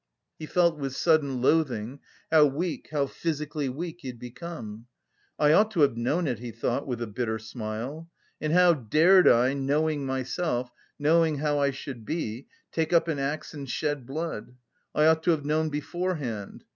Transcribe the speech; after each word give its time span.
He 0.39 0.47
felt 0.47 0.79
with 0.79 0.95
sudden 0.95 1.43
loathing 1.43 1.99
how 2.31 2.47
weak, 2.47 2.89
how 2.91 3.05
physically 3.05 3.69
weak 3.69 3.97
he 3.99 4.07
had 4.07 4.17
become. 4.17 4.87
"I 5.37 5.51
ought 5.53 5.69
to 5.73 5.81
have 5.81 5.95
known 5.95 6.25
it," 6.25 6.39
he 6.39 6.49
thought 6.49 6.87
with 6.87 7.03
a 7.03 7.05
bitter 7.05 7.37
smile. 7.37 8.09
"And 8.41 8.51
how 8.51 8.73
dared 8.73 9.27
I, 9.27 9.53
knowing 9.53 10.07
myself, 10.07 10.71
knowing 10.97 11.37
how 11.37 11.59
I 11.59 11.69
should 11.69 12.03
be, 12.03 12.47
take 12.71 12.91
up 12.91 13.07
an 13.07 13.19
axe 13.19 13.53
and 13.53 13.69
shed 13.69 14.07
blood! 14.07 14.55
I 14.95 15.05
ought 15.05 15.21
to 15.25 15.29
have 15.37 15.45
known 15.45 15.69
beforehand.... 15.69 16.63